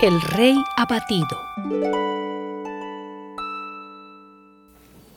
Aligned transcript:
El 0.00 0.20
rey 0.20 0.56
abatido. 0.76 1.36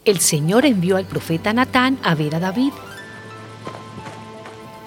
El 0.06 0.20
Señor 0.20 0.66
envió 0.66 0.98
al 0.98 1.06
profeta 1.06 1.54
Natán 1.54 2.00
a 2.02 2.16
ver 2.16 2.34
a 2.34 2.40
David. 2.40 2.74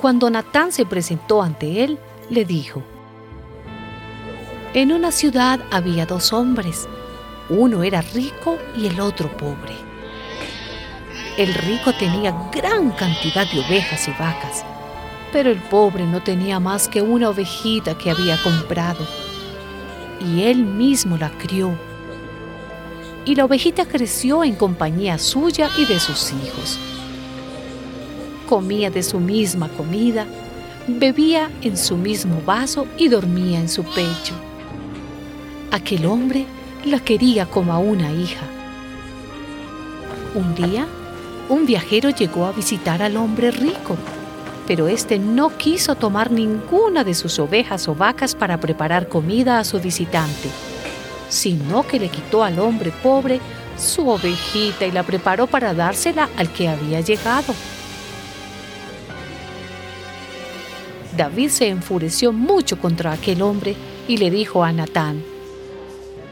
Cuando 0.01 0.30
Natán 0.30 0.73
se 0.73 0.85
presentó 0.85 1.43
ante 1.43 1.85
él, 1.85 2.01
le 2.29 2.45
dijo, 2.45 2.83
En 4.73 4.91
una 4.91 5.12
ciudad 5.12 5.61
había 5.71 6.07
dos 6.07 6.33
hombres, 6.33 6.88
uno 7.49 7.85
era 7.85 8.01
rico 8.01 8.59
y 8.77 8.88
el 8.88 8.99
otro 8.99 9.29
pobre. 9.37 9.77
El 11.38 11.55
rico 11.55 11.93
tenía 11.93 12.35
gran 12.52 12.91
cantidad 12.91 13.47
de 13.49 13.61
ovejas 13.61 14.09
y 14.09 14.11
vacas, 14.11 14.65
pero 15.33 15.52
el 15.52 15.59
pobre 15.59 16.05
no 16.05 16.21
tenía 16.21 16.59
más 16.59 16.88
que 16.88 17.01
una 17.01 17.29
ovejita 17.29 17.96
que 17.96 18.11
había 18.11 18.43
comprado 18.43 19.07
y 20.20 20.43
él 20.43 20.65
mismo 20.65 21.16
la 21.16 21.30
crió. 21.30 21.76
Y 23.24 23.34
la 23.34 23.45
ovejita 23.45 23.87
creció 23.87 24.45
en 24.45 24.54
compañía 24.54 25.18
suya 25.18 25.71
y 25.79 25.87
de 25.87 25.98
sus 25.98 26.32
hijos. 26.32 26.79
Comía 28.48 28.90
de 28.90 29.02
su 29.02 29.18
misma 29.18 29.68
comida, 29.68 30.26
bebía 30.87 31.51
en 31.62 31.76
su 31.76 31.96
mismo 31.96 32.43
vaso 32.45 32.87
y 32.98 33.09
dormía 33.09 33.59
en 33.59 33.68
su 33.68 33.82
pecho. 33.84 34.34
Aquel 35.71 36.06
hombre 36.06 36.46
la 36.84 37.01
quería 37.01 37.46
como 37.46 37.73
a 37.73 37.78
una 37.78 38.12
hija. 38.12 38.46
Un 40.34 40.54
día, 40.54 40.87
un 41.49 41.65
viajero 41.65 42.10
llegó 42.10 42.46
a 42.46 42.52
visitar 42.52 43.02
al 43.02 43.16
hombre 43.16 43.51
rico 43.51 43.96
pero 44.66 44.88
éste 44.88 45.18
no 45.18 45.57
quiso 45.57 45.95
tomar 45.95 46.30
ninguna 46.30 47.04
de 47.04 47.15
sus 47.15 47.38
ovejas 47.38 47.88
o 47.88 47.95
vacas 47.95 48.34
para 48.34 48.59
preparar 48.59 49.09
comida 49.09 49.59
a 49.59 49.65
su 49.65 49.80
visitante, 49.80 50.48
sino 51.29 51.87
que 51.87 52.01
le 52.01 52.09
quitó 52.09 52.43
al 52.43 52.59
hombre 52.59 52.93
pobre 53.02 53.40
su 53.76 54.09
ovejita 54.09 54.87
y 54.87 54.93
la 54.93 55.02
preparó 55.02 55.46
para 55.46 55.74
dársela 55.74 56.29
al 56.37 56.51
que 56.51 56.68
había 56.68 57.01
llegado. 57.01 57.54
David 61.16 61.51
se 61.51 61.68
enfureció 61.68 62.32
mucho 62.32 62.78
contra 62.78 63.12
aquel 63.12 63.43
hombre 63.43 63.76
y 64.09 64.16
le 64.16 64.31
dijo 64.31 64.65
a 64.65 64.72
Natán, 64.72 65.22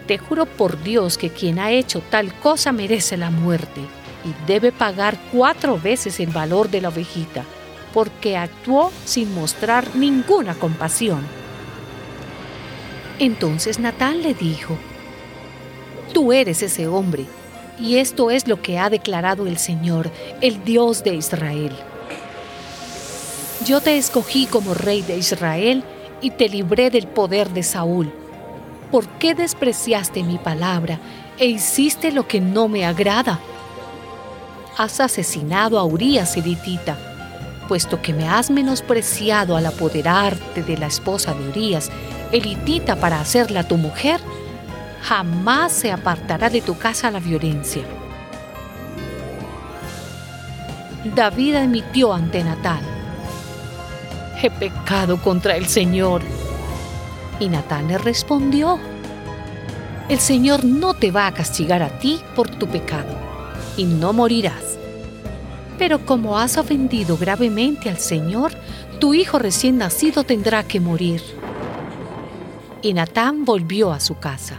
Te 0.06 0.18
juro 0.18 0.46
por 0.46 0.82
Dios 0.82 1.18
que 1.18 1.30
quien 1.30 1.58
ha 1.58 1.70
hecho 1.70 2.02
tal 2.10 2.34
cosa 2.34 2.72
merece 2.72 3.16
la 3.16 3.30
muerte 3.30 3.80
y 4.24 4.46
debe 4.46 4.72
pagar 4.72 5.18
cuatro 5.32 5.78
veces 5.78 6.18
el 6.18 6.30
valor 6.30 6.68
de 6.70 6.80
la 6.80 6.88
ovejita 6.88 7.44
porque 7.92 8.36
actuó 8.36 8.90
sin 9.04 9.34
mostrar 9.34 9.94
ninguna 9.94 10.54
compasión. 10.54 11.26
Entonces 13.18 13.78
Natán 13.78 14.22
le 14.22 14.34
dijo, 14.34 14.76
Tú 16.12 16.32
eres 16.32 16.62
ese 16.62 16.86
hombre, 16.86 17.24
y 17.78 17.96
esto 17.96 18.30
es 18.30 18.46
lo 18.46 18.60
que 18.60 18.78
ha 18.78 18.90
declarado 18.90 19.46
el 19.46 19.58
Señor, 19.58 20.10
el 20.40 20.62
Dios 20.64 21.04
de 21.04 21.14
Israel. 21.14 21.72
Yo 23.64 23.80
te 23.80 23.96
escogí 23.96 24.46
como 24.46 24.74
rey 24.74 25.02
de 25.02 25.16
Israel 25.16 25.84
y 26.20 26.30
te 26.30 26.48
libré 26.48 26.90
del 26.90 27.06
poder 27.06 27.50
de 27.50 27.62
Saúl. 27.62 28.12
¿Por 28.90 29.06
qué 29.18 29.34
despreciaste 29.34 30.22
mi 30.22 30.36
palabra 30.36 30.98
e 31.38 31.46
hiciste 31.46 32.12
lo 32.12 32.26
que 32.26 32.40
no 32.40 32.68
me 32.68 32.84
agrada? 32.84 33.40
Has 34.76 35.00
asesinado 35.00 35.78
a 35.78 35.84
Urías 35.84 36.36
elitita 36.36 37.11
puesto 37.68 38.02
que 38.02 38.12
me 38.12 38.28
has 38.28 38.50
menospreciado 38.50 39.56
al 39.56 39.66
apoderarte 39.66 40.62
de 40.62 40.76
la 40.76 40.86
esposa 40.86 41.34
de 41.34 41.48
Urias, 41.48 41.90
elitita 42.32 42.96
para 42.96 43.20
hacerla 43.20 43.64
tu 43.64 43.76
mujer, 43.76 44.20
jamás 45.02 45.72
se 45.72 45.92
apartará 45.92 46.50
de 46.50 46.60
tu 46.60 46.76
casa 46.76 47.10
la 47.10 47.20
violencia. 47.20 47.82
David 51.14 51.56
admitió 51.56 52.12
ante 52.12 52.44
Natán, 52.44 52.80
he 54.42 54.50
pecado 54.50 55.20
contra 55.20 55.56
el 55.56 55.66
Señor. 55.66 56.22
Y 57.40 57.48
Natán 57.48 57.88
le 57.88 57.98
respondió, 57.98 58.78
el 60.08 60.18
Señor 60.20 60.64
no 60.64 60.94
te 60.94 61.10
va 61.10 61.26
a 61.26 61.34
castigar 61.34 61.82
a 61.82 61.98
ti 61.98 62.20
por 62.36 62.48
tu 62.48 62.68
pecado, 62.68 63.14
y 63.76 63.84
no 63.84 64.12
morirás. 64.12 64.78
Pero 65.78 66.04
como 66.04 66.38
has 66.38 66.58
ofendido 66.58 67.16
gravemente 67.16 67.90
al 67.90 67.98
Señor, 67.98 68.52
tu 69.00 69.14
hijo 69.14 69.38
recién 69.38 69.78
nacido 69.78 70.24
tendrá 70.24 70.62
que 70.62 70.80
morir. 70.80 71.22
Y 72.82 72.94
Natán 72.94 73.44
volvió 73.44 73.92
a 73.92 74.00
su 74.00 74.18
casa. 74.18 74.58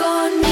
conmigo. 0.00 0.49